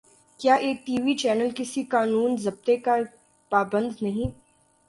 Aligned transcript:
کیا 0.39 0.53
ایک 0.65 0.77
T 0.85 0.95
V 1.03 1.13
channel 1.21 1.49
کسی 1.57 1.83
قانون 1.91 2.35
ضابطے 2.43 2.75
کا 2.85 2.95
پابند 3.51 4.01
نہیں؟ 4.01 4.29